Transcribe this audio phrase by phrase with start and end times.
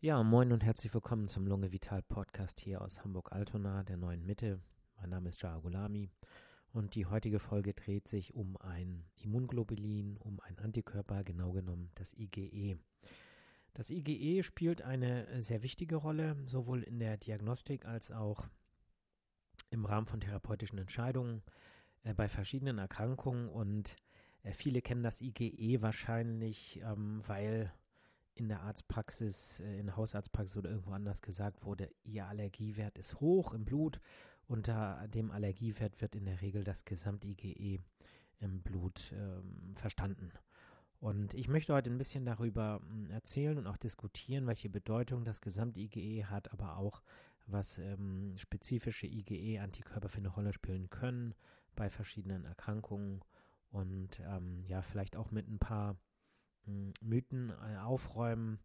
[0.00, 4.60] Ja, moin und herzlich willkommen zum Lunge Vital Podcast hier aus Hamburg-Altona, der neuen Mitte.
[4.96, 6.08] Mein Name ist Jaa Gulami
[6.72, 12.14] und die heutige Folge dreht sich um ein Immunglobulin, um ein Antikörper, genau genommen das
[12.14, 12.78] IgE.
[13.74, 18.46] Das IgE spielt eine sehr wichtige Rolle, sowohl in der Diagnostik als auch
[19.70, 21.42] im Rahmen von therapeutischen Entscheidungen
[22.04, 23.96] äh, bei verschiedenen Erkrankungen und
[24.44, 27.72] äh, viele kennen das IgE wahrscheinlich, ähm, weil
[28.38, 33.20] in der Arztpraxis, äh, in der Hausarztpraxis oder irgendwo anders gesagt wurde, ihr Allergiewert ist
[33.20, 34.00] hoch im Blut.
[34.46, 37.80] Unter dem Allergiewert wird in der Regel das Gesamt-IgE
[38.40, 40.32] im Blut ähm, verstanden.
[41.00, 45.40] Und ich möchte heute ein bisschen darüber hm, erzählen und auch diskutieren, welche Bedeutung das
[45.40, 47.02] Gesamt-IgE hat, aber auch,
[47.46, 51.34] was ähm, spezifische IgE-Antikörper für eine Rolle spielen können
[51.74, 53.22] bei verschiedenen Erkrankungen
[53.70, 55.96] und ähm, ja, vielleicht auch mit ein paar
[57.00, 58.58] Mythen äh, aufräumen,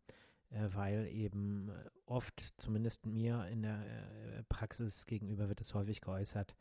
[0.49, 6.55] äh, weil eben äh, oft, zumindest mir in der Praxis gegenüber wird es häufig geäußert,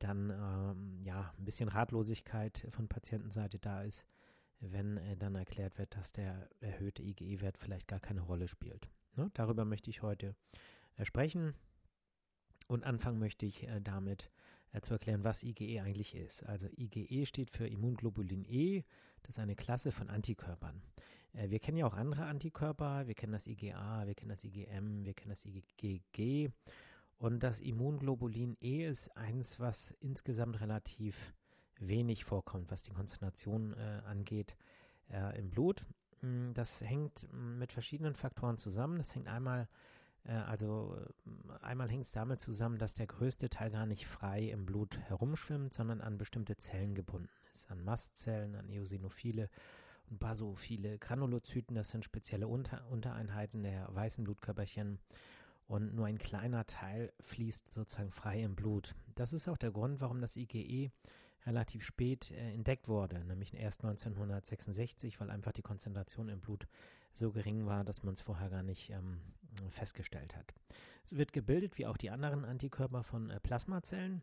[0.00, 4.06] dann ähm, ja ein bisschen Ratlosigkeit von Patientenseite da ist,
[4.60, 8.88] wenn dann erklärt wird, dass der erhöhte IgE-Wert vielleicht gar keine Rolle spielt.
[9.14, 9.30] Ne?
[9.34, 10.34] Darüber möchte ich heute
[11.02, 11.54] sprechen
[12.66, 14.30] und anfangen möchte ich damit
[14.72, 16.44] äh, zu erklären, was IgE eigentlich ist.
[16.44, 18.84] Also IgE steht für Immunglobulin E,
[19.22, 20.82] das ist eine Klasse von Antikörpern.
[21.32, 25.04] Äh, wir kennen ja auch andere Antikörper, wir kennen das IgA, wir kennen das IgM,
[25.04, 26.50] wir kennen das IgG.
[27.18, 31.34] Und das Immunglobulin E ist eins, was insgesamt relativ
[31.80, 34.56] wenig vorkommt, was die Konzentration äh, angeht
[35.10, 35.84] äh, im Blut.
[36.22, 38.98] Mm, das hängt mm, mit verschiedenen Faktoren zusammen.
[38.98, 39.68] Das hängt einmal
[40.24, 44.66] also äh, einmal hängt es damit zusammen, dass der größte Teil gar nicht frei im
[44.66, 49.48] Blut herumschwimmt, sondern an bestimmte Zellen gebunden ist, an Mastzellen, an Eosinophile
[50.10, 50.98] und Basophile.
[50.98, 54.98] Granulozyten, das sind spezielle Unter Untereinheiten der weißen Blutkörperchen
[55.66, 58.94] und nur ein kleiner Teil fließt sozusagen frei im Blut.
[59.14, 60.90] Das ist auch der Grund, warum das IgE
[61.46, 66.66] relativ spät äh, entdeckt wurde, nämlich erst 1966, weil einfach die Konzentration im Blut
[67.14, 69.20] so gering war, dass man es vorher gar nicht ähm,
[69.70, 70.54] festgestellt hat.
[71.04, 74.22] Es wird gebildet, wie auch die anderen Antikörper von äh, Plasmazellen.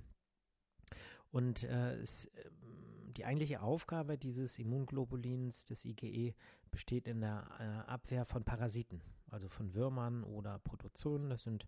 [1.32, 2.50] Und äh, es, äh,
[3.18, 6.36] die eigentliche Aufgabe dieses Immunglobulins, des IgE,
[6.72, 9.02] besteht in der äh, Abwehr von Parasiten,
[9.32, 11.30] also von Würmern oder Protozoen.
[11.30, 11.68] Das sind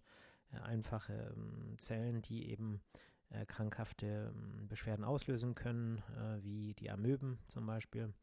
[0.51, 2.81] äh, einfache ähm, Zellen, die eben
[3.29, 6.01] äh, krankhafte ähm, Beschwerden auslösen können,
[6.41, 8.13] wie die Amöben zum Beispiel.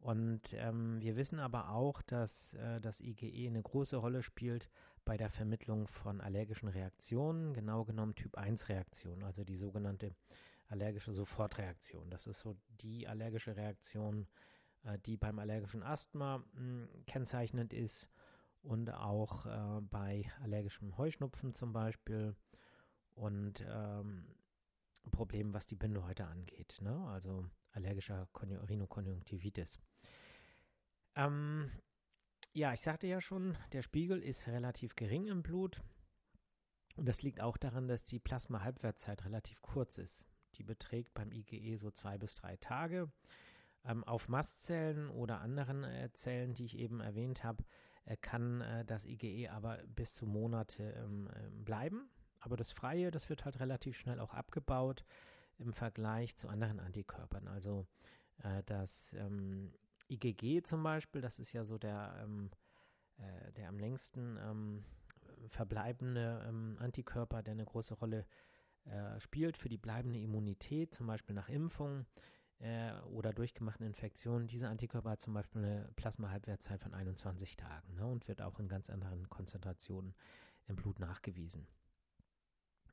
[0.00, 4.70] Und ähm, wir wissen aber auch, dass äh, das IgE eine große Rolle spielt
[5.04, 10.14] bei der Vermittlung von allergischen Reaktionen, genau genommen Typ-1-Reaktionen, also die sogenannte
[10.68, 12.08] allergische Sofortreaktion.
[12.10, 14.26] Das ist so die allergische Reaktion,
[14.84, 18.08] äh, die beim allergischen Asthma mh, hm, kennzeichnend ist
[18.62, 22.34] und auch äh, bei allergischem Heuschnupfen zum Beispiel
[23.14, 24.24] und ähm,
[25.10, 27.06] Problemen, was die Bindehäute angeht, ne?
[27.08, 29.80] also allergischer Rhinokonjunktivitis.
[31.16, 31.70] Ähm,
[32.52, 35.82] ja, ich sagte ja schon, der Spiegel ist relativ gering im Blut.
[36.96, 40.26] Und das liegt auch daran, dass die Plasma-Halbwertszeit relativ kurz ist.
[40.56, 43.10] Die beträgt beim IgE so zwei bis drei Tage.
[43.84, 47.64] Ähm, auf Mastzellen oder anderen äh, Zellen, die ich eben erwähnt habe,
[48.04, 52.10] äh, kann äh, das IgE aber bis zu Monate ähm, ähm, bleiben.
[52.40, 55.04] Aber das Freie, das wird halt relativ schnell auch abgebaut
[55.58, 57.46] im Vergleich zu anderen Antikörpern.
[57.48, 57.86] Also
[58.42, 59.72] äh, das ähm,
[60.08, 62.50] IgG zum Beispiel, das ist ja so der, ähm,
[63.18, 64.84] äh, der am längsten ähm,
[65.46, 68.26] verbleibende ähm, Antikörper, der eine große Rolle
[68.84, 72.06] äh, spielt für die bleibende Immunität, zum Beispiel nach Impfung
[72.60, 74.48] äh, oder durchgemachten Infektionen.
[74.48, 78.68] Dieser Antikörper hat zum Beispiel eine Plasma-Halbwertszeit von 21 Tagen ne, und wird auch in
[78.68, 80.14] ganz anderen Konzentrationen
[80.66, 81.66] im Blut nachgewiesen.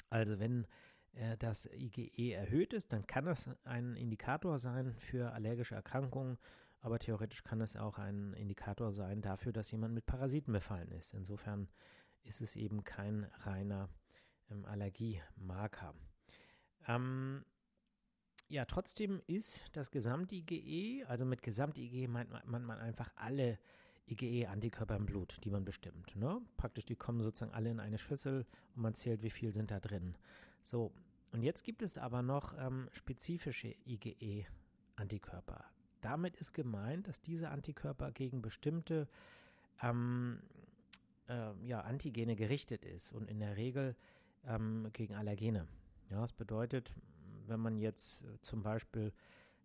[0.10, 0.66] Also wenn
[1.14, 6.38] äh, das IgE erhöht ist, dann kann das ein Indikator sein für allergische Erkrankungen,
[6.82, 11.14] aber theoretisch kann es auch ein Indikator sein dafür, dass jemand mit Parasiten befallen ist.
[11.14, 11.68] Insofern
[12.24, 13.90] ist es eben kein reiner
[14.52, 15.96] ähm, Allergiemarker.
[16.88, 17.44] Ähm,
[18.50, 23.60] ja, trotzdem ist das Gesamt-IgE, also mit Gesamt-IgE meint man, man einfach alle
[24.08, 26.16] IgE-Antikörper im Blut, die man bestimmt.
[26.16, 26.42] Ne?
[26.58, 28.46] Praktisch, die kommen sozusagen alle in eine Schüssel
[28.76, 30.16] und man zählt, wie viel sind da drin.
[30.64, 30.92] So,
[31.32, 35.66] und jetzt gibt es aber noch ähm, spezifische IgE-Antikörper.
[36.02, 39.08] Damit ist gemeint, dass diese Antikörper gegen bestimmte
[39.82, 40.40] ähm,
[41.28, 43.96] äh, ja, Antigene gerichtet ist und in der Regel
[44.46, 45.68] ähm, gegen Allergene.
[46.10, 46.94] Ja, das bedeutet,
[47.48, 49.12] wenn man jetzt äh, zum Beispiel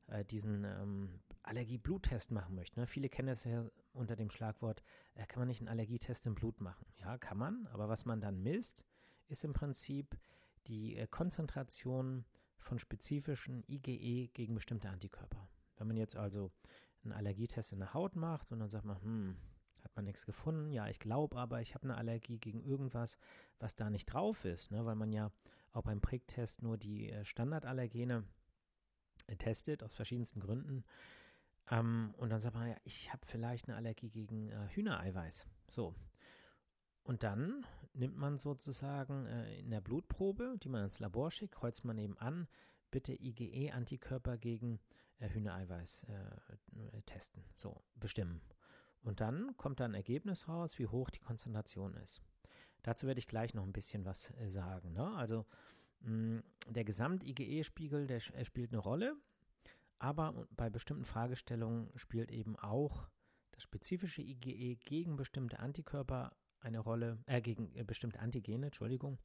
[0.08, 2.80] äh, diesen ähm, Allergie-Bluttest machen möchte.
[2.80, 2.86] Ne?
[2.86, 4.82] Viele kennen das ja unter dem Schlagwort,
[5.14, 6.86] äh, kann man nicht einen Allergietest im Blut machen?
[6.98, 8.84] Ja, kann man, aber was man dann misst,
[9.28, 10.16] ist im Prinzip
[10.66, 12.24] die äh, Konzentration
[12.58, 15.48] von spezifischen IgE gegen bestimmte Antikörper.
[15.76, 16.52] Wenn man jetzt also
[17.02, 19.36] einen Allergietest in der Haut macht und dann sagt man, hm,
[19.82, 23.18] hat man nichts gefunden, ja, ich glaube aber, ich habe eine Allergie gegen irgendwas,
[23.58, 24.84] was da nicht drauf ist, ne?
[24.84, 25.32] weil man ja
[25.72, 28.24] auch beim Pricktest nur die äh, Standardallergene
[29.32, 30.84] äh, testet, aus verschiedensten Gründen.
[31.70, 35.46] Ähm, und dann sagt man, ja, ich habe vielleicht eine Allergie gegen äh, Hühnereiweiß.
[35.70, 35.94] So.
[37.04, 41.84] Und dann nimmt man sozusagen äh, in der Blutprobe, die man ins Labor schickt, kreuzt
[41.84, 42.46] man eben an,
[42.90, 44.80] bitte IgE-Antikörper gegen
[45.18, 47.44] äh, Hühnereiweiß äh, testen.
[47.54, 48.40] So, bestimmen.
[49.02, 52.22] Und dann kommt da ein Ergebnis raus, wie hoch die Konzentration ist.
[52.82, 54.92] Dazu werde ich gleich noch ein bisschen was äh, sagen.
[54.92, 55.14] Ne?
[55.16, 55.46] Also
[56.04, 59.16] der Gesamt-IgE-Spiegel, der spielt eine Rolle,
[59.98, 63.08] aber bei bestimmten Fragestellungen spielt eben auch
[63.52, 69.18] das spezifische IgE gegen bestimmte Antikörper eine Rolle, äh, gegen äh, bestimmte Antigene, Entschuldigung,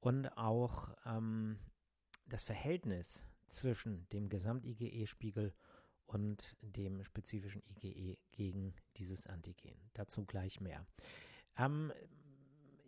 [0.00, 1.58] und auch ähm,
[2.26, 5.54] das Verhältnis zwischen dem Gesamt-IgE-Spiegel
[6.06, 9.78] und dem spezifischen IgE gegen dieses Antigen.
[9.92, 10.86] Dazu gleich mehr.
[11.56, 11.92] Ähm,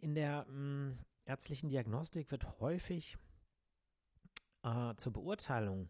[0.00, 3.16] in der mh, ärztlichen Diagnostik wird häufig
[4.62, 5.88] äh, zur Beurteilung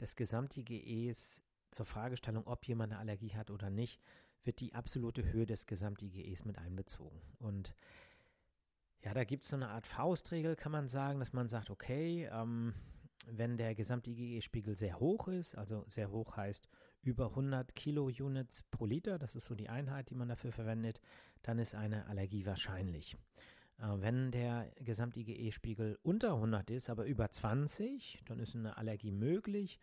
[0.00, 4.00] des Gesamt-IgEs zur Fragestellung, ob jemand eine Allergie hat oder nicht,
[4.44, 7.20] wird die absolute Höhe des Gesamt-IgEs mit einbezogen.
[7.38, 7.74] Und
[9.00, 12.28] ja, da gibt es so eine Art Faustregel, kann man sagen, dass man sagt, okay,
[12.32, 12.74] ähm,
[13.26, 16.68] wenn der Gesamt-IgE-Spiegel sehr hoch ist, also sehr hoch heißt
[17.02, 21.00] über 100 Kilounits pro Liter, das ist so die Einheit, die man dafür verwendet,
[21.42, 23.16] dann ist eine Allergie wahrscheinlich.
[23.82, 29.78] Äh, wenn der Gesamt-IgE-Spiegel unter 100 ist, aber über 20, dann ist eine Allergie möglich.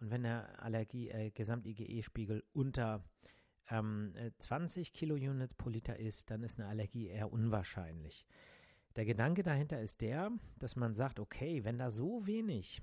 [0.00, 3.04] Und wenn der äh, Gesamt-IgE-Spiegel unter
[3.70, 8.26] ähm, 20 äh, Kilounits pro Liter ist, dann ist eine Allergie eher unwahrscheinlich.
[8.96, 12.82] Der Gedanke dahinter ist der, dass man sagt, okay, wenn da so wenig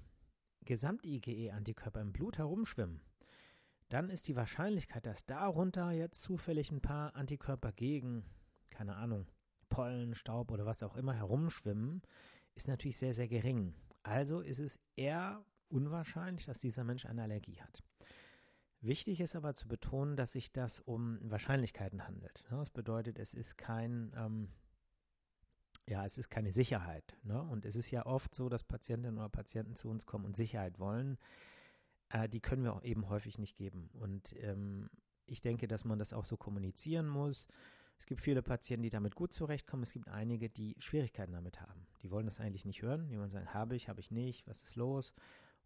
[0.66, 3.01] Gesamt-IgE-Antikörper im Blut herumschwimmen,
[3.89, 8.24] dann ist die Wahrscheinlichkeit, dass darunter jetzt zufällig ein paar Antikörper gegen,
[8.69, 9.27] keine Ahnung,
[9.69, 12.01] Pollen, Staub oder was auch immer herumschwimmen,
[12.56, 13.74] ist natürlich sehr, sehr gering.
[14.04, 17.83] Also ist es eher unwahrscheinlich, dass dieser Mensch eine Allergie hat.
[18.81, 22.45] Wichtig ist aber zu betonen, dass sich das um Wahrscheinlichkeiten handelt.
[22.50, 24.50] Das bedeutet, es ist kein ähm,
[25.89, 27.18] ja, es ist keine Sicherheit.
[27.24, 27.42] Ne?
[27.42, 30.77] Und es ist ja oft so, dass Patientinnen oder Patienten zu uns kommen und Sicherheit
[30.80, 31.18] wollen.
[32.10, 33.89] Äh, die können wir auch eben häufig nicht geben.
[33.94, 34.89] Und ähm,
[35.25, 37.48] ich denke, dass man das auch so kommunizieren muss.
[37.99, 39.83] Es gibt viele Patienten, die damit gut zurechtkommen.
[39.83, 41.85] Es gibt einige, die Schwierigkeiten damit haben.
[42.01, 43.09] Die wollen das eigentlich nicht hören.
[43.09, 45.13] Die wollen sagen, habe ich, habe ich nicht, was ist los?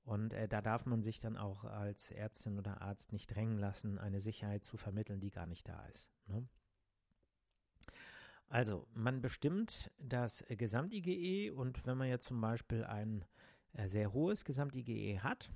[0.03, 3.97] Und äh, da darf man sich dann auch als Ärztin oder Arzt nicht drängen lassen,
[3.97, 6.09] eine Sicherheit zu vermitteln, die gar nicht da ist.
[6.27, 6.45] Ne?
[8.49, 13.25] Also, man bestimmt das Gesamt-IgE und wenn man jetzt zum Beispiel ein
[13.73, 15.49] äh, sehr hohes Gesamt-IgE hat,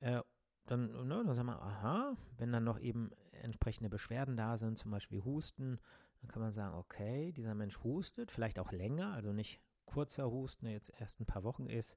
[0.00, 0.22] äh,
[0.66, 3.10] dann, ne, dann sagen wir, aha, wenn dann noch eben
[3.42, 5.78] entsprechende Beschwerden da sind, zum Beispiel Husten,
[6.20, 10.64] dann kann man sagen, okay, dieser Mensch hustet, vielleicht auch länger, also nicht kurzer Husten,
[10.64, 11.96] der jetzt erst ein paar Wochen ist,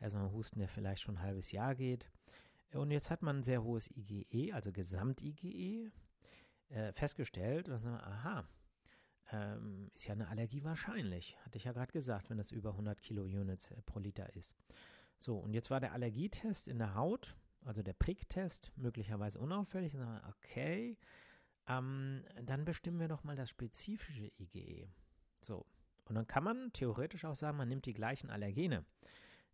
[0.00, 2.10] sondern Husten, der vielleicht schon ein halbes Jahr geht.
[2.72, 5.90] Und jetzt hat man ein sehr hohes IgE, also Gesamt-IgE,
[6.68, 8.48] äh, festgestellt und dann sagen wir, aha,
[9.30, 11.36] ähm, ist ja eine Allergie wahrscheinlich.
[11.44, 14.56] Hatte ich ja gerade gesagt, wenn das über 100 Kilounits äh, pro Liter ist.
[15.18, 17.36] So, und jetzt war der Allergietest in der Haut,
[17.68, 19.94] also der Pricktest, möglicherweise unauffällig.
[20.30, 20.96] Okay,
[21.68, 24.88] ähm, dann bestimmen wir doch mal das spezifische IgE.
[25.42, 25.66] So,
[26.06, 28.86] und dann kann man theoretisch auch sagen, man nimmt die gleichen Allergene,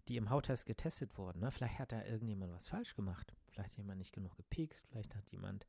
[0.07, 1.41] die im Hauttest getestet wurden.
[1.41, 1.51] Ne?
[1.51, 3.35] Vielleicht hat da irgendjemand was falsch gemacht.
[3.49, 5.67] Vielleicht hat jemand nicht genug gepikst, vielleicht hat jemand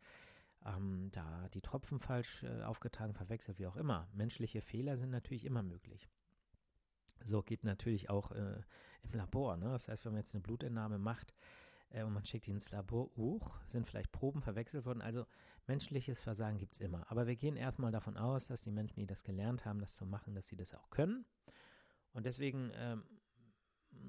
[0.65, 4.07] ähm, da die Tropfen falsch äh, aufgetragen, verwechselt, wie auch immer.
[4.13, 6.07] Menschliche Fehler sind natürlich immer möglich.
[7.23, 8.61] So geht natürlich auch äh,
[9.01, 9.57] im Labor.
[9.57, 9.69] Ne?
[9.69, 11.33] Das heißt, wenn man jetzt eine Blutentnahme macht
[11.95, 15.01] äh, und man schickt die ins Labor, uch, sind vielleicht Proben verwechselt worden.
[15.01, 15.25] Also
[15.67, 17.09] menschliches Versagen gibt es immer.
[17.09, 20.05] Aber wir gehen erstmal davon aus, dass die Menschen, die das gelernt haben, das zu
[20.05, 21.25] machen, dass sie das auch können.
[22.13, 23.03] Und deswegen ähm,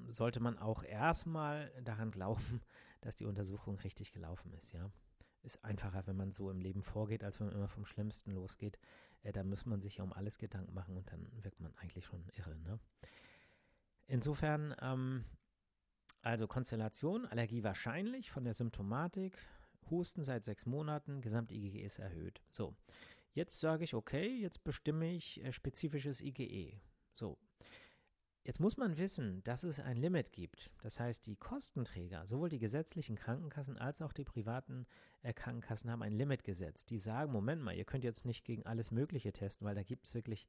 [0.09, 2.61] sollte man auch erstmal daran glauben,
[3.01, 4.91] dass die Untersuchung richtig gelaufen ist, ja
[5.43, 8.77] ist einfacher, wenn man so im Leben vorgeht, als wenn man immer vom Schlimmsten losgeht.
[9.23, 12.05] Äh, da muss man sich ja um alles Gedanken machen und dann wirkt man eigentlich
[12.05, 12.57] schon irre.
[12.59, 12.79] Ne?
[14.07, 15.23] Insofern, ähm,
[16.21, 19.37] also Konstellation, Allergie wahrscheinlich von der Symptomatik,
[19.89, 22.41] Husten seit sechs Monaten, Gesamt-IgE ist erhöht.
[22.49, 22.75] So,
[23.33, 26.79] jetzt sage ich, okay, jetzt bestimme ich äh, spezifisches IgE.
[27.15, 27.37] So,
[28.47, 30.71] Jetzt muss man wissen, dass es ein Limit gibt.
[30.81, 34.85] Das heißt, die Kostenträger, sowohl die gesetzlichen Krankenkassen als auch die privaten
[35.21, 36.89] äh, Krankenkassen haben ein Limit gesetzt.
[36.89, 40.05] Die sagen, Moment mal, ihr könnt jetzt nicht gegen alles Mögliche testen, weil da gibt
[40.05, 40.47] es wirklich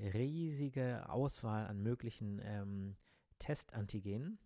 [0.00, 2.96] riesige Auswahl an möglichen ähm,
[3.38, 4.40] Testantigenen.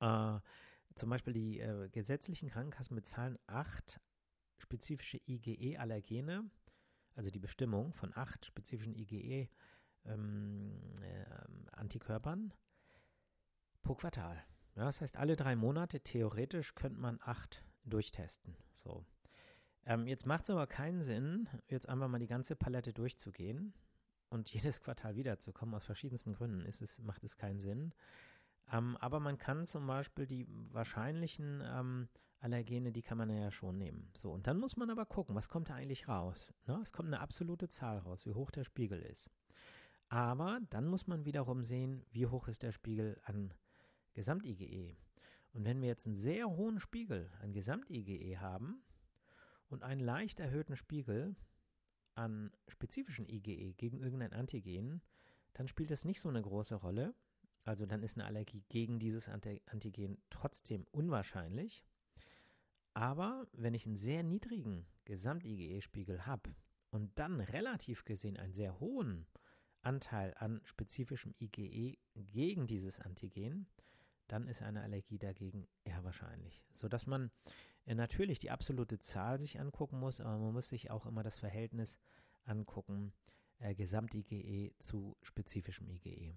[0.00, 0.38] Äh,
[0.94, 4.00] zum Beispiel die äh, gesetzlichen Krankenkassen bezahlen acht
[4.58, 6.48] spezifische IgE-Allergene,
[7.14, 9.48] also die Bestimmung von acht spezifischen IgE-Allergenen
[10.06, 12.54] ähm, äh,
[13.82, 14.42] pro Quartal.
[14.76, 18.56] Ja, das heißt, alle drei Monate theoretisch könnte man acht durchtesten.
[18.72, 19.04] So.
[19.86, 23.74] Ähm, jetzt macht es aber keinen Sinn, jetzt einfach mal die ganze Palette durchzugehen
[24.30, 25.74] und jedes Quartal wiederzukommen.
[25.74, 27.94] Aus verschiedensten Gründen ist es, macht es keinen Sinn.
[28.72, 32.08] Ähm, aber man kann zum Beispiel die wahrscheinlichen ähm,
[32.40, 34.10] Allergene, die kann man ja schon nehmen.
[34.16, 36.52] So, und dann muss man aber gucken, was kommt da eigentlich raus?
[36.66, 36.78] Ne?
[36.82, 39.30] Es kommt eine absolute Zahl raus, wie hoch der Spiegel ist.
[40.08, 43.54] Aber dann muss man wiederum sehen, wie hoch ist der Spiegel an
[44.12, 44.96] Gesamt-IgE.
[45.52, 48.82] Und wenn wir jetzt einen sehr hohen Spiegel an Gesamt-IgE haben
[49.68, 51.36] und einen leicht erhöhten Spiegel
[52.14, 55.00] an spezifischen IgE gegen irgendein Antigen,
[55.54, 57.14] dann spielt das nicht so eine große Rolle.
[57.64, 61.84] Also dann ist eine Allergie gegen dieses Antigen trotzdem unwahrscheinlich.
[62.92, 66.54] Aber wenn ich einen sehr niedrigen Gesamt-IgE-Spiegel habe
[66.90, 69.26] und dann relativ gesehen einen sehr hohen
[69.82, 73.66] Anteil an spezifischem IgE gegen dieses Antigen,
[74.28, 76.64] dann ist eine Allergie dagegen eher wahrscheinlich.
[76.72, 77.30] Sodass man
[77.86, 81.36] äh, natürlich die absolute Zahl sich angucken muss, aber man muss sich auch immer das
[81.36, 81.98] Verhältnis
[82.44, 83.12] angucken,
[83.58, 86.34] äh, Gesamt-IgE zu spezifischem IgE.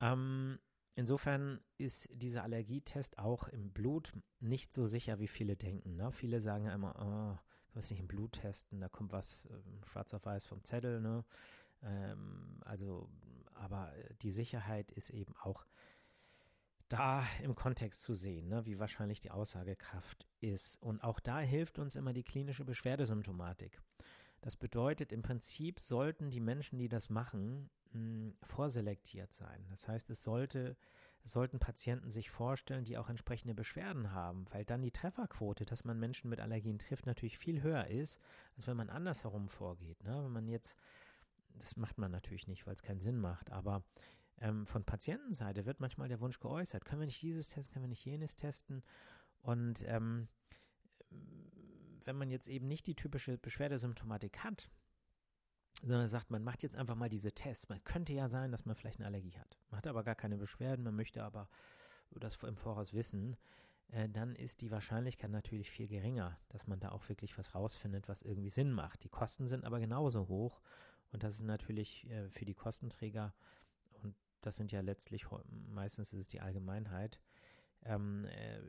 [0.00, 0.58] Ähm,
[0.94, 5.96] insofern ist dieser Allergietest auch im Blut nicht so sicher, wie viele denken.
[5.96, 6.12] Ne?
[6.12, 7.38] Viele sagen ja immer, oh,
[7.68, 11.00] du musst nicht im Blut testen, da kommt was äh, schwarz auf weiß vom Zettel,
[11.00, 11.24] ne?
[11.82, 13.08] Ähm, also,
[13.54, 13.92] aber
[14.22, 15.64] die Sicherheit ist eben auch
[16.88, 20.82] da im Kontext zu sehen, ne, wie wahrscheinlich die Aussagekraft ist.
[20.82, 23.80] Und auch da hilft uns immer die klinische Beschwerdesymptomatik.
[24.40, 27.70] Das bedeutet, im Prinzip sollten die Menschen, die das machen,
[28.42, 29.66] vorselektiert sein.
[29.70, 30.76] Das heißt, es sollte
[31.24, 35.84] es sollten Patienten sich vorstellen, die auch entsprechende Beschwerden haben, weil dann die Trefferquote, dass
[35.84, 38.20] man Menschen mit Allergien trifft, natürlich viel höher ist,
[38.56, 40.02] als wenn man andersherum vorgeht.
[40.02, 40.24] Ne?
[40.24, 40.78] Wenn man jetzt,
[41.58, 43.84] das macht man natürlich nicht, weil es keinen Sinn macht, aber
[44.38, 47.90] ähm, von Patientenseite wird manchmal der Wunsch geäußert, können wir nicht dieses testen, können wir
[47.90, 48.82] nicht jenes testen
[49.42, 50.28] und ähm,
[52.06, 54.70] wenn man jetzt eben nicht die typische Beschwerdesymptomatik hat,
[55.82, 57.68] sondern sagt, man macht jetzt einfach mal diese Tests.
[57.68, 59.58] Man könnte ja sein, dass man vielleicht eine Allergie hat.
[59.70, 61.48] Man hat aber gar keine Beschwerden, man möchte aber
[62.10, 63.36] das im Voraus wissen.
[63.88, 68.08] Äh, dann ist die Wahrscheinlichkeit natürlich viel geringer, dass man da auch wirklich was rausfindet,
[68.08, 69.02] was irgendwie Sinn macht.
[69.04, 70.60] Die Kosten sind aber genauso hoch
[71.12, 73.34] und das ist natürlich äh, für die Kostenträger,
[74.02, 75.26] und das sind ja letztlich
[75.68, 77.20] meistens ist es die Allgemeinheit,
[77.84, 78.60] ähm, äh,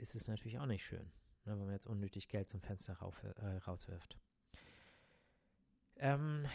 [0.00, 1.12] ist es natürlich auch nicht schön,
[1.44, 4.18] ne, wenn man jetzt unnötig Geld zum Fenster rauf, äh, rauswirft.
[5.96, 6.46] Ähm,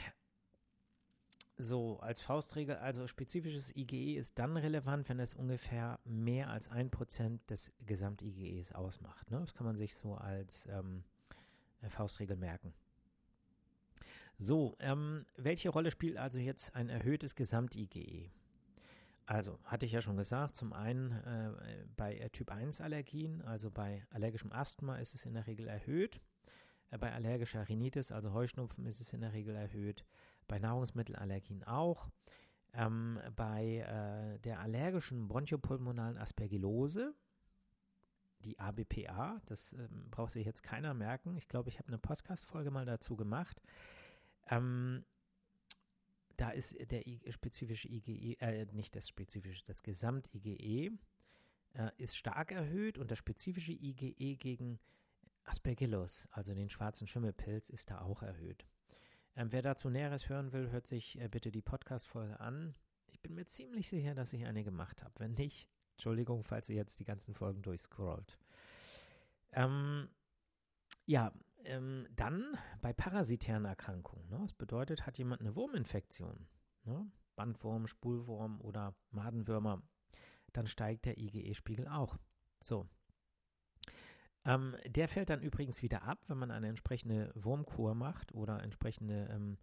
[1.58, 6.92] so, als Faustregel, also spezifisches IgE ist dann relevant, wenn es ungefähr mehr als ein
[6.92, 9.32] Prozent des Gesamt-IgEs ausmacht.
[9.32, 9.40] Ne?
[9.40, 11.06] Das kann man sich so als ähm,
[11.88, 12.74] Faustregel merken.
[14.38, 18.32] So, ähm, welche Rolle spielt also jetzt ein erhöhtes Gesamt-IgE?
[19.28, 24.06] Also, hatte ich ja schon gesagt, zum einen äh, bei Typ 1 Allergien, also bei
[24.12, 26.22] allergischem Asthma ist es in der Regel erhöht.
[26.92, 30.06] Äh, bei allergischer Rhinitis, also Heuschnupfen, ist es in der Regel erhöht.
[30.48, 32.08] Bei Nahrungsmittelallergien auch.
[32.74, 37.16] Ähm, bei äh, der allergischen bronchopulmonalen Aspergillose,
[38.42, 41.36] die ABPA, das ähm, braucht sich jetzt keiner merken.
[41.38, 43.60] Ich glaube, ich habe eine Podcast-Folge mal dazu gemacht.
[44.50, 45.04] Ähm,
[46.38, 50.92] da ist der spezifische IgE, äh, nicht das spezifische, das Gesamt-IgE
[51.74, 54.80] äh, ist stark erhöht und das spezifische IgE gegen
[55.44, 58.66] Aspergillus, also den schwarzen Schimmelpilz, ist da auch erhöht.
[59.36, 62.76] Ähm, wer dazu Näheres hören will, hört sich äh, bitte die Podcast-Folge an.
[63.08, 65.14] Ich bin mir ziemlich sicher, dass ich eine gemacht habe.
[65.18, 68.38] Wenn nicht, Entschuldigung, falls ihr jetzt die ganzen Folgen durchscrollt.
[69.52, 70.10] Ähm,
[71.06, 71.32] ja,
[71.68, 74.28] ähm, dann bei parasitären Erkrankungen.
[74.30, 74.40] Ne?
[74.42, 76.48] Das bedeutet, hat jemand eine Wurminfektion,
[76.84, 77.10] ne?
[77.36, 79.82] Bandwurm, Spulwurm oder Madenwürmer,
[80.54, 82.18] dann steigt der IgE-Spiegel auch.
[82.62, 82.88] So.
[84.46, 89.28] Ähm, der fällt dann übrigens wieder ab, wenn man eine entsprechende Wurmkur macht oder entsprechende
[89.32, 89.58] ähm,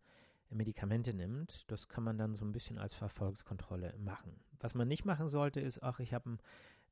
[0.50, 1.70] Medikamente nimmt.
[1.70, 4.38] Das kann man dann so ein bisschen als Verfolgskontrolle machen.
[4.60, 6.38] Was man nicht machen sollte, ist, ach, ich habe ein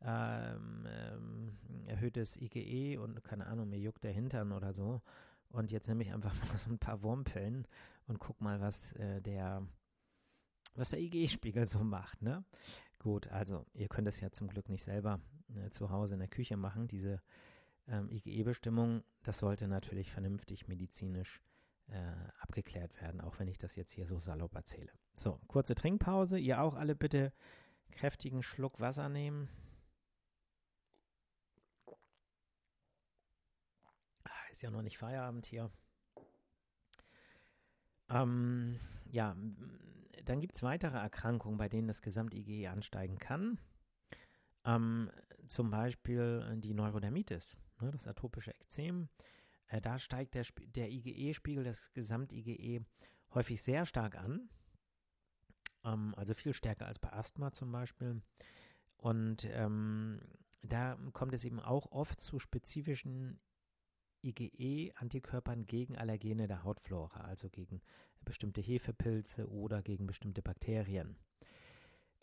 [0.03, 5.03] ähm, ähm, erhöhtes IgE und keine Ahnung, mir juckt der Hintern oder so.
[5.51, 7.67] Und jetzt nehme ich einfach mal so ein paar Wurmpillen
[8.07, 9.67] und guck mal, was äh, der
[10.75, 12.23] was der IgE-Spiegel so macht.
[12.23, 12.45] Ne?
[12.99, 15.21] Gut, also ihr könnt es ja zum Glück nicht selber
[15.57, 16.87] äh, zu Hause in der Küche machen.
[16.87, 17.21] Diese
[17.89, 21.43] ähm, IgE-Bestimmung, das sollte natürlich vernünftig medizinisch
[21.89, 21.99] äh,
[22.39, 24.93] abgeklärt werden, auch wenn ich das jetzt hier so salopp erzähle.
[25.17, 26.39] So, kurze Trinkpause.
[26.39, 27.33] Ihr auch alle bitte
[27.91, 29.49] kräftigen Schluck Wasser nehmen.
[34.51, 35.71] Ist ja noch nicht Feierabend hier.
[38.09, 38.79] Ähm,
[39.11, 39.37] ja,
[40.25, 43.59] dann gibt es weitere Erkrankungen, bei denen das Gesamt-IgE ansteigen kann.
[44.65, 45.11] Ähm,
[45.47, 49.09] zum Beispiel die Neurodermitis, ne, das atopische Ekzem.
[49.67, 52.85] Äh, da steigt der, der IgE-Spiegel, das Gesamt-IgE,
[53.35, 54.49] häufig sehr stark an.
[55.85, 58.23] Ähm, also viel stärker als bei Asthma zum Beispiel.
[58.97, 60.21] Und ähm,
[60.63, 63.41] da kommt es eben auch oft zu spezifischen
[64.23, 67.81] IgE-Antikörpern gegen Allergene der Hautflora, also gegen
[68.25, 71.17] bestimmte Hefepilze oder gegen bestimmte Bakterien.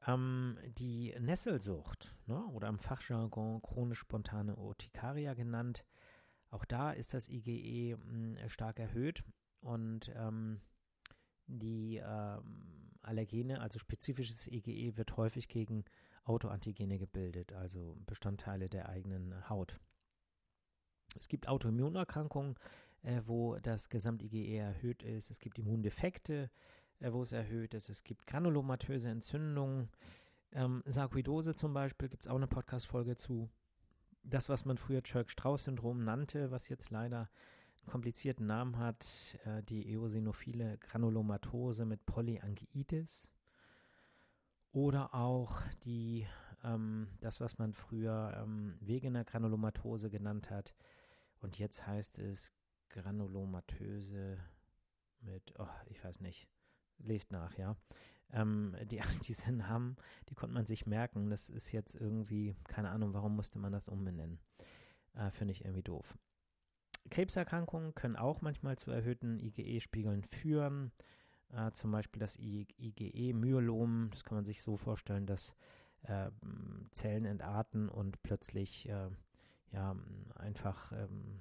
[0.05, 5.85] Ähm, die Nesselsucht ne, oder im Fachjargon chronisch spontane Urtikaria genannt,
[6.49, 9.23] auch da ist das IgE mh, hm, stark erhöht
[9.59, 10.61] und ähm,
[11.47, 15.85] die ähm, Allergene, also spezifisches IgE, wird häufig gegen
[16.23, 19.79] Autoantigene gebildet, also Bestandteile der eigenen Haut.
[21.17, 22.55] Es gibt Autoimmunerkrankungen,
[23.03, 25.31] äh, wo das Gesamt-IgE erhöht ist.
[25.31, 26.49] Es gibt Immundefekte,
[26.99, 27.89] äh, wo es erhöht ist.
[27.89, 29.89] Es gibt granulomatöse Entzündungen.
[30.51, 33.49] Ähm, Sarkoidose zum Beispiel gibt es auch eine Podcast-Folge zu.
[34.23, 37.29] Das, was man früher Church-Strauss-Syndrom nannte, was jetzt leider
[37.81, 39.05] einen komplizierten Namen hat,
[39.45, 43.29] äh, die eosinophile Granulomatose mit Polyangiitis.
[44.73, 46.27] Oder auch die,
[46.63, 50.73] ähm, das, was man früher ähm, Wegener Granulomatose genannt hat,
[51.41, 52.53] und jetzt heißt es
[52.89, 54.37] granulomatöse
[55.21, 56.47] mit, oh, ich weiß nicht,
[56.99, 57.75] lest nach, ja.
[58.31, 59.95] Ähm, die, diese Namen,
[60.29, 61.29] die konnte man sich merken.
[61.29, 64.39] Das ist jetzt irgendwie, keine Ahnung, warum musste man das umbenennen.
[65.13, 66.17] Äh, Finde ich irgendwie doof.
[67.09, 70.91] Krebserkrankungen können auch manchmal zu erhöhten IgE-Spiegeln führen.
[71.49, 74.09] Äh, zum Beispiel das IgE-Myelom.
[74.11, 75.55] Das kann man sich so vorstellen, dass
[76.03, 76.29] äh,
[76.91, 79.09] Zellen entarten und plötzlich äh,
[79.71, 79.95] ja,
[80.35, 81.39] einfach ähm,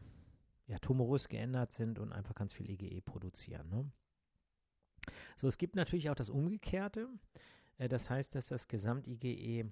[0.66, 3.68] ja, tumorös geändert sind und einfach ganz viel IgE produzieren.
[3.68, 3.90] Ne?
[5.36, 7.08] So, es gibt natürlich auch das Umgekehrte.
[7.78, 9.70] Äh, das heißt, dass das Gesamt-IgE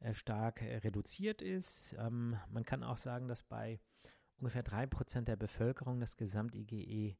[0.00, 1.96] äh, stark äh, reduziert ist.
[1.98, 3.80] Ähm, man kann auch sagen, dass bei
[4.38, 7.16] ungefähr 3% der Bevölkerung das Gesamt-IgE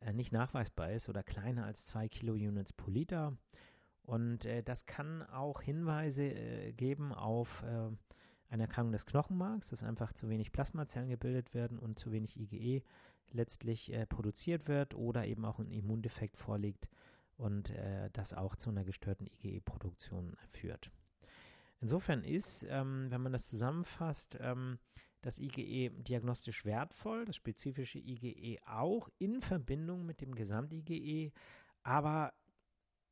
[0.00, 3.36] äh, nicht nachweisbar ist oder kleiner als 2 Kilounits pro Liter.
[4.02, 7.64] Und äh, das kann auch Hinweise äh, geben auf
[8.52, 12.82] eine Erkrankung des Knochenmarks, dass einfach zu wenig Plasmazellen gebildet werden und zu wenig IgE
[13.30, 16.86] letztlich äh, produziert wird oder eben auch ein Immundefekt vorliegt
[17.38, 20.90] und äh, das auch zu einer gestörten IgE-Produktion führt.
[21.80, 24.78] Insofern ist, ähm, wenn man das zusammenfasst, ähm,
[25.22, 31.32] das IgE diagnostisch wertvoll, das spezifische IgE auch in Verbindung mit dem Gesamt-IgE,
[31.84, 32.34] aber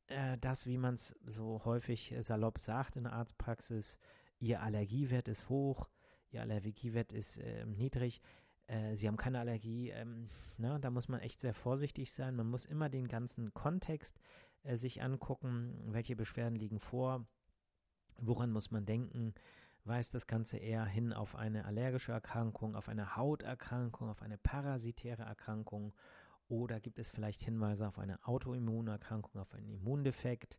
[0.05, 3.97] äh, das, wie man es so häufig salopp sagt in der Arztpraxis,
[4.41, 5.87] Ihr Allergiewert ist hoch,
[6.31, 8.21] Ihr Allergiewert ist äh, niedrig,
[8.65, 12.35] äh, Sie haben keine Allergie, ähm, na, da muss man echt sehr vorsichtig sein.
[12.35, 14.19] Man muss immer den ganzen Kontext
[14.63, 17.27] äh, sich angucken, welche Beschwerden liegen vor,
[18.17, 19.35] woran muss man denken,
[19.83, 25.23] weist das Ganze eher hin auf eine allergische Erkrankung, auf eine Hauterkrankung, auf eine parasitäre
[25.23, 25.93] Erkrankung?
[26.47, 30.57] Oder gibt es vielleicht Hinweise auf eine Autoimmunerkrankung, auf einen Immundefekt?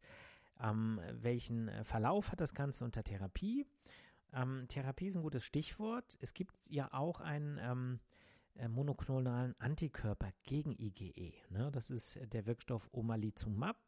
[0.60, 3.66] Ähm, welchen äh, Verlauf hat das Ganze unter Therapie?
[4.32, 6.16] Ähm, Therapie ist ein gutes Stichwort.
[6.20, 8.00] Es gibt ja auch einen ähm,
[8.54, 11.34] äh, monoklonalen Antikörper gegen IgE.
[11.50, 11.70] Ne?
[11.72, 13.78] Das ist der Wirkstoff Omalizumab.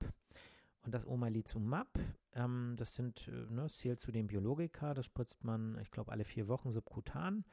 [0.83, 1.89] Und das Omalizumab,
[2.35, 6.25] ähm, das sind, äh, ne, zählt zu den Biologika, das spritzt man, ich glaube, alle
[6.25, 7.45] vier Wochen subkutan.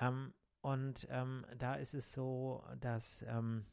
[0.00, 0.32] Ähm,
[0.62, 3.66] und ähm, da ist es so, dass ähm,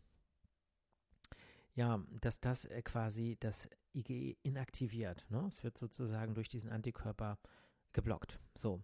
[1.75, 5.25] ja, dass das äh, quasi das IgE inaktiviert.
[5.29, 5.45] Ne?
[5.47, 7.37] Es wird sozusagen durch diesen Antikörper
[7.93, 8.39] geblockt.
[8.55, 8.83] So.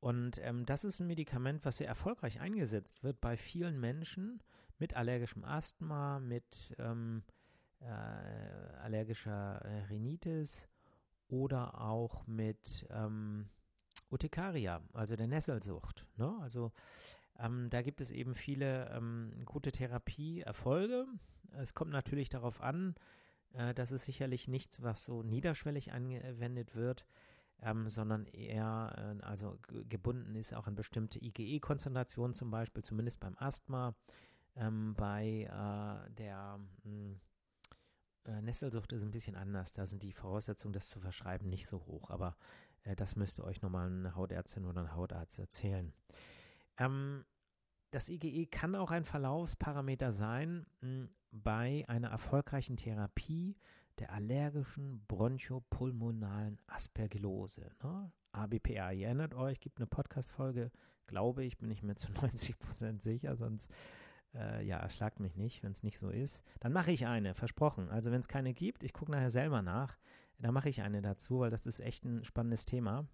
[0.00, 4.42] Und ähm, das ist ein Medikament, was sehr erfolgreich eingesetzt wird bei vielen Menschen
[4.78, 7.22] mit allergischem Asthma, mit ähm,
[7.80, 10.68] äh, allergischer äh, Rhinitis
[11.28, 13.48] oder auch mit ähm,
[14.08, 16.06] Urtikaria, also der Nesselsucht.
[16.16, 16.34] Ne?
[16.40, 16.72] Also
[17.40, 21.06] ähm, da gibt es eben viele ähm, gute Therapieerfolge.
[21.52, 22.94] Es kommt natürlich darauf an,
[23.52, 27.06] äh, das ist sicherlich nichts, was so niederschwellig angewendet wird,
[27.62, 33.36] ähm, sondern eher äh, also gebunden ist auch an bestimmte IgE-Konzentrationen zum Beispiel, zumindest beim
[33.38, 33.94] Asthma,
[34.56, 37.20] ähm, bei äh, der hm,
[38.26, 39.72] äh, Nesselsucht ist ein bisschen anders.
[39.72, 42.10] Da sind die Voraussetzungen, das zu verschreiben, nicht so hoch.
[42.10, 42.36] Aber
[42.82, 45.92] äh, das müsste euch nochmal eine Hautärztin oder ein Hautarzt erzählen.
[46.78, 47.24] Ähm,
[47.90, 53.56] das IgE kann auch ein Verlaufsparameter sein hm, bei einer erfolgreichen Therapie
[53.98, 57.70] der allergischen bronchopulmonalen Aspergillose.
[57.82, 58.12] Ne?
[58.32, 60.70] ABPA, ihr erinnert euch, gibt eine Podcast-Folge,
[61.06, 63.70] glaube ich, bin ich mir zu 90 Prozent sicher, sonst
[64.34, 66.44] äh, ja, erschlagt mich nicht, wenn es nicht so ist.
[66.60, 67.88] Dann mache ich eine, versprochen.
[67.90, 69.98] Also wenn es keine gibt, ich gucke nachher selber nach,
[70.38, 73.06] dann mache ich eine dazu, weil das ist echt ein spannendes Thema.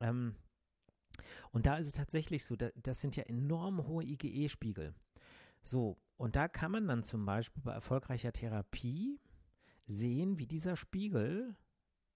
[0.00, 0.34] Ähm,
[1.52, 4.94] und da ist es tatsächlich so, da, das sind ja enorm hohe IgE-Spiegel.
[5.62, 9.20] So, und da kann man dann zum Beispiel bei erfolgreicher Therapie
[9.86, 11.56] sehen, wie dieser Spiegel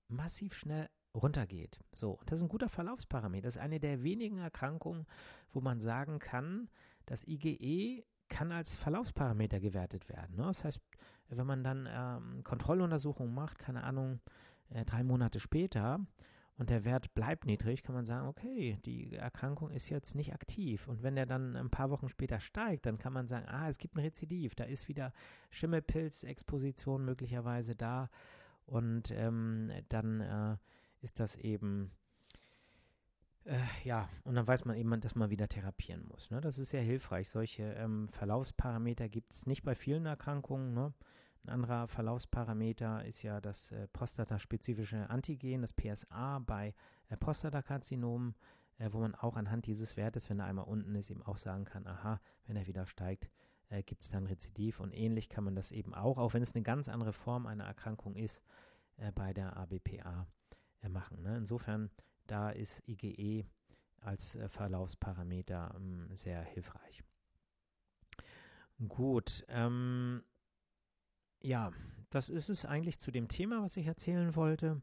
[0.08, 1.80] massiv schnell runtergeht.
[1.92, 3.46] So, und das ist ein guter Verlaufsparameter.
[3.46, 5.06] Das ist eine der wenigen Erkrankungen,
[5.52, 6.68] wo man sagen kann,
[7.06, 10.36] das IgE kann als Verlaufsparameter gewertet werden.
[10.36, 10.44] Ne?
[10.44, 10.80] Das heißt,
[11.28, 14.20] wenn man dann ähm, Kontrolluntersuchungen macht, keine Ahnung,
[14.70, 16.00] äh, drei Monate später,
[16.56, 20.86] und der Wert bleibt niedrig, kann man sagen, okay, die Erkrankung ist jetzt nicht aktiv.
[20.86, 23.78] Und wenn der dann ein paar Wochen später steigt, dann kann man sagen, ah, es
[23.78, 25.12] gibt ein Rezidiv, da ist wieder
[25.50, 28.08] Schimmelpilzexposition möglicherweise da.
[28.66, 30.56] Und ähm, dann äh,
[31.02, 31.90] ist das eben,
[33.44, 36.30] äh, ja, und dann weiß man eben, dass man wieder therapieren muss.
[36.30, 36.40] Ne?
[36.40, 37.30] Das ist sehr hilfreich.
[37.30, 40.72] Solche ähm, Verlaufsparameter gibt es nicht bei vielen Erkrankungen.
[40.72, 40.94] Ne?
[41.44, 46.72] Ein anderer Verlaufsparameter ist ja das äh, prostataspezifische Antigen, das PSA bei
[47.10, 48.34] äh, Prostatakarzinomen,
[48.78, 51.66] äh, wo man auch anhand dieses Wertes, wenn er einmal unten ist, eben auch sagen
[51.66, 53.28] kann, aha, wenn er wieder steigt,
[53.68, 54.80] äh, gibt es dann Rezidiv.
[54.80, 57.64] Und ähnlich kann man das eben auch, auch wenn es eine ganz andere Form einer
[57.64, 58.42] Erkrankung ist,
[58.96, 60.26] äh, bei der ABPA
[60.80, 61.20] äh, machen.
[61.20, 61.36] Ne?
[61.36, 61.90] Insofern,
[62.26, 63.44] da ist IgE
[64.00, 67.04] als Verlaufsparameter ähm, sehr hilfreich.
[68.88, 70.22] Gut, ähm,
[71.44, 71.70] ja,
[72.10, 74.80] das ist es eigentlich zu dem Thema, was ich erzählen wollte.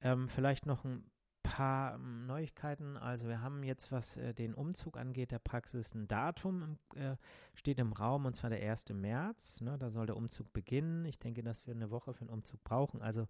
[0.00, 1.04] Ähm, vielleicht noch ein
[1.42, 2.96] paar ähm, Neuigkeiten.
[2.96, 7.16] Also wir haben jetzt, was äh, den Umzug angeht, der Praxis ein Datum äh,
[7.54, 8.88] steht im Raum und zwar der 1.
[8.90, 9.60] März.
[9.60, 11.04] Ne, da soll der Umzug beginnen.
[11.04, 13.02] Ich denke, dass wir eine Woche für den Umzug brauchen.
[13.02, 13.28] Also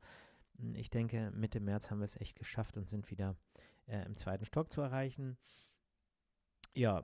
[0.74, 3.36] ich denke, Mitte März haben wir es echt geschafft und sind wieder
[3.86, 5.36] äh, im zweiten Stock zu erreichen.
[6.72, 7.02] Ja,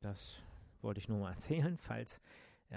[0.00, 0.42] das
[0.80, 2.20] wollte ich nur mal erzählen, falls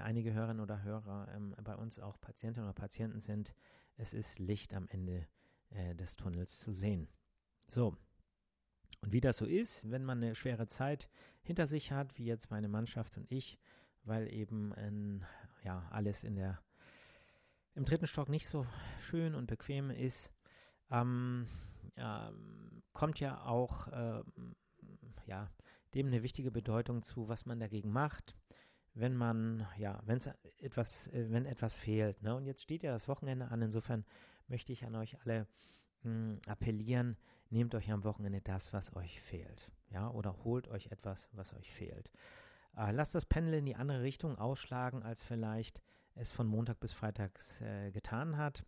[0.01, 3.53] einige Hörerinnen oder Hörer ähm, bei uns auch Patientinnen oder Patienten sind,
[3.97, 5.27] es ist Licht am Ende
[5.69, 7.07] äh, des Tunnels zu sehen.
[7.67, 7.95] So.
[9.01, 11.09] Und wie das so ist, wenn man eine schwere Zeit
[11.41, 13.59] hinter sich hat, wie jetzt meine Mannschaft und ich,
[14.03, 15.25] weil eben ähm,
[15.63, 16.61] ja alles in der
[17.75, 18.65] im dritten Stock nicht so
[18.99, 20.31] schön und bequem ist,
[20.91, 21.47] ähm,
[21.97, 22.31] ja,
[22.93, 24.23] kommt ja auch äh,
[25.25, 25.51] ja,
[25.93, 28.35] dem eine wichtige Bedeutung zu, was man dagegen macht
[28.93, 30.29] wenn man, ja, wenn es
[30.59, 32.21] etwas, äh, wenn etwas fehlt.
[32.21, 32.35] Ne?
[32.35, 34.05] Und jetzt steht ja das Wochenende an, insofern
[34.47, 35.47] möchte ich an euch alle
[36.03, 37.17] mh, hm, appellieren,
[37.49, 39.71] nehmt euch am Wochenende das, was euch fehlt.
[39.89, 42.11] Ja, oder holt euch etwas, was euch fehlt.
[42.75, 45.81] Äh, lasst das Pendel in die andere Richtung ausschlagen, als vielleicht
[46.15, 48.63] es von Montag bis Freitags äh, getan hat.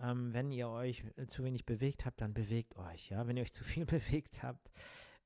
[0.00, 3.10] Ähm, wenn ihr euch äh, zu wenig bewegt habt, dann bewegt euch.
[3.10, 4.70] Ja, wenn ihr euch zu viel bewegt habt,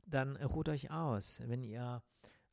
[0.06, 1.40] dann ruht euch aus.
[1.46, 2.02] Wenn ihr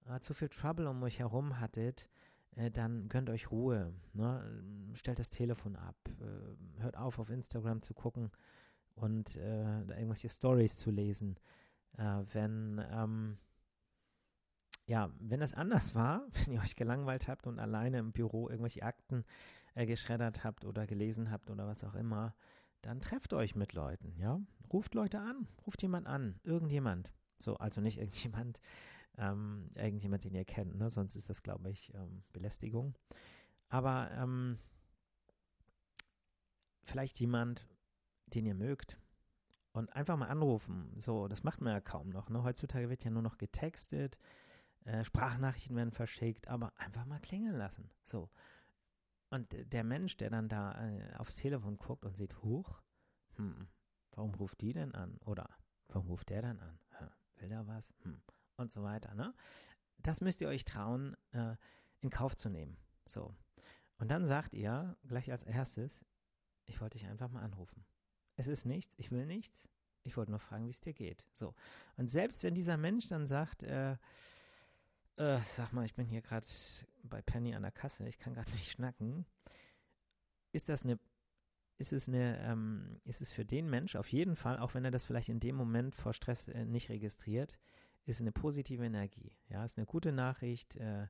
[0.08, 2.10] äh, zu viel Trouble um euch herum hattet,
[2.56, 3.94] äh, dann gönnt euch Ruhe.
[4.14, 4.64] Ne?
[4.94, 5.96] Stellt das Telefon ab.
[6.20, 8.32] Äh, hört auf, auf Instagram zu gucken
[8.96, 11.38] und äh, irgendwelche Stories zu lesen.
[11.98, 13.38] Äh, wenn, ähm,
[14.86, 18.84] ja, wenn das anders war, wenn ihr euch gelangweilt habt und alleine im Büro irgendwelche
[18.84, 19.24] Akten
[19.76, 22.36] äh, geschreddert habt oder gelesen habt oder was auch immer,
[22.82, 24.40] dann trefft euch mit Leuten, ja.
[24.74, 27.12] Ruft Leute an, ruft jemand an, irgendjemand.
[27.40, 28.60] So, also nicht irgendjemand,
[29.18, 30.90] ähm, irgendjemand, den ihr kennt, ne?
[30.90, 32.98] sonst ist das, glaube ich, ähm, Belästigung.
[33.70, 34.58] Aber ähm,
[36.84, 37.68] vielleicht jemand,
[38.28, 38.98] den ihr mögt
[39.74, 40.94] und einfach mal anrufen.
[40.98, 42.30] So, das macht man ja kaum noch.
[42.30, 42.44] Ne?
[42.44, 44.18] Heutzutage wird ja nur noch getextet,
[44.86, 47.90] äh, Sprachnachrichten werden verschickt, aber einfach mal klingeln lassen.
[48.06, 48.30] So.
[49.30, 52.82] Und der Mensch, der dann da äh, aufs Telefon guckt und sieht, huch,
[53.36, 53.68] hm,
[54.12, 55.18] warum ruft die denn an?
[55.26, 55.50] Oder
[55.88, 56.80] warum ruft der dann an?
[57.38, 57.94] Will der was?
[58.04, 58.22] Hm
[58.62, 59.14] und so weiter.
[59.16, 59.34] Ne?
[59.98, 61.56] Das müsst ihr euch trauen, äh,
[62.00, 62.78] in Kauf zu nehmen.
[63.06, 63.36] So.
[63.98, 66.06] Und dann sagt ihr gleich als erstes,
[66.66, 67.86] ich wollte dich einfach mal anrufen.
[68.36, 69.70] Es ist nichts, ich will nichts.
[70.04, 71.26] Ich wollte nur fragen, wie es dir geht.
[71.36, 71.54] So.
[71.96, 73.98] Und selbst wenn dieser Mensch dann sagt, äh,
[75.18, 76.48] äh, sag mal, ich bin hier gerade
[77.04, 79.26] bei Penny an der Kasse, ich kann gerade nicht schnacken,
[80.52, 81.00] ist das eine,
[81.78, 84.92] ist es eine, ähm, ist es für den Mensch auf jeden Fall, auch wenn er
[84.92, 87.58] das vielleicht in dem Moment vor Stress äh, nicht registriert,
[88.06, 89.36] ist eine positive Energie.
[89.50, 90.76] Ja, ist eine gute Nachricht.
[90.76, 91.08] Äh,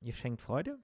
[0.00, 0.78] ihr schenkt Freude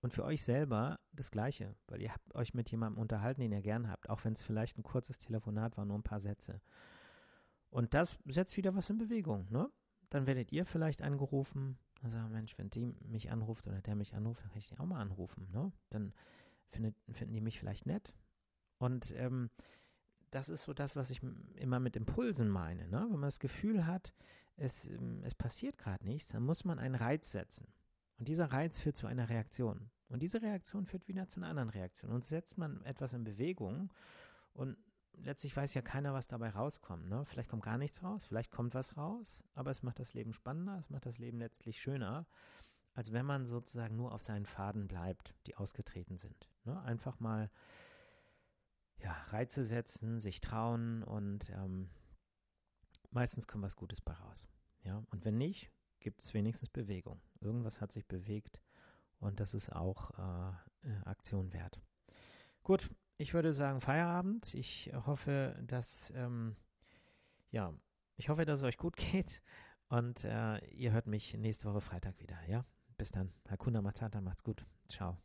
[0.00, 3.60] Und für euch selber das Gleiche, weil ihr habt euch mit jemandem unterhalten, den ihr
[3.60, 6.60] gern habt, auch wenn es vielleicht ein kurzes Telefonat war, nur ein paar Sätze.
[7.70, 9.70] Und das setzt wieder was in Bewegung, ne?
[10.08, 14.14] Dann werdet ihr vielleicht angerufen, dann sagen, Mensch, wenn die mich anruft oder der mich
[14.14, 15.70] anruft, dann kann ich die auch mal anrufen, ne?
[15.90, 16.12] Dann
[16.70, 18.14] findet, finden die mich vielleicht nett.
[18.78, 19.50] Und ähm,
[20.30, 21.20] das ist so das, was ich
[21.56, 22.86] immer mit Impulsen meine.
[22.88, 23.00] Ne?
[23.10, 24.14] Wenn man das Gefühl hat,
[24.56, 27.66] es, ähm, es passiert gerade nichts, dann muss man einen Reiz setzen.
[28.18, 29.90] Und dieser Reiz führt zu einer Reaktion.
[30.08, 32.12] Und diese Reaktion führt wieder zu einer anderen Reaktion.
[32.12, 33.92] Und setzt man etwas in Bewegung
[34.52, 34.76] und
[35.14, 37.08] letztlich weiß ja keiner, was dabei rauskommt.
[37.08, 37.24] Ne?
[37.24, 40.78] Vielleicht kommt gar nichts raus, vielleicht kommt was raus, aber es macht das Leben spannender,
[40.78, 42.26] es macht das Leben letztlich schöner,
[42.94, 46.50] als wenn man sozusagen nur auf seinen Faden bleibt, die ausgetreten sind.
[46.64, 46.80] Ne?
[46.82, 47.50] Einfach mal
[49.02, 51.90] ja, Reize setzen, sich trauen und ähm,
[53.10, 54.46] meistens kommt was Gutes bei raus.
[54.82, 55.02] Ja?
[55.10, 57.20] Und wenn nicht, gibt es wenigstens Bewegung.
[57.40, 58.60] Irgendwas hat sich bewegt
[59.18, 61.80] und das ist auch äh, äh, Aktion wert.
[62.62, 64.54] Gut, ich würde sagen Feierabend.
[64.54, 66.56] Ich hoffe, dass ähm,
[67.50, 67.74] ja,
[68.16, 69.42] ich hoffe, dass es euch gut geht
[69.88, 72.38] und äh, ihr hört mich nächste Woche Freitag wieder.
[72.48, 72.64] Ja,
[72.96, 73.32] bis dann.
[73.48, 74.64] Hakuna Matata, macht's gut.
[74.88, 75.18] Ciao.